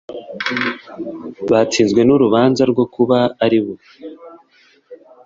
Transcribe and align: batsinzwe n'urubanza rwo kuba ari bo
batsinzwe 1.51 2.01
n'urubanza 2.03 2.63
rwo 2.71 2.85
kuba 2.93 3.17
ari 3.43 3.59
bo 3.63 3.73